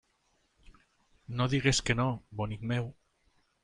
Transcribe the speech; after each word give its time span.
No 1.41 1.49
digues 1.55 1.85
que 1.91 1.99
no, 2.03 2.09
bonic 2.43 2.69
meu. 2.75 2.95